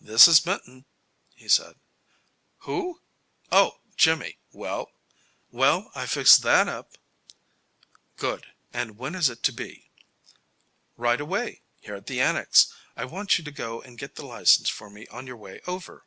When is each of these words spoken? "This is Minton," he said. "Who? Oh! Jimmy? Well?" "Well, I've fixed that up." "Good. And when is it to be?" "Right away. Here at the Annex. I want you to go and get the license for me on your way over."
"This 0.00 0.28
is 0.28 0.46
Minton," 0.46 0.84
he 1.34 1.48
said. 1.48 1.74
"Who? 2.58 3.00
Oh! 3.50 3.80
Jimmy? 3.96 4.38
Well?" 4.52 4.92
"Well, 5.50 5.90
I've 5.92 6.12
fixed 6.12 6.42
that 6.44 6.68
up." 6.68 6.96
"Good. 8.16 8.46
And 8.72 8.96
when 8.96 9.16
is 9.16 9.28
it 9.28 9.42
to 9.42 9.52
be?" 9.52 9.90
"Right 10.96 11.20
away. 11.20 11.62
Here 11.80 11.96
at 11.96 12.06
the 12.06 12.20
Annex. 12.20 12.72
I 12.94 13.06
want 13.06 13.38
you 13.38 13.44
to 13.44 13.50
go 13.50 13.82
and 13.82 13.98
get 13.98 14.14
the 14.14 14.24
license 14.24 14.68
for 14.68 14.88
me 14.88 15.08
on 15.08 15.26
your 15.26 15.34
way 15.36 15.60
over." 15.66 16.04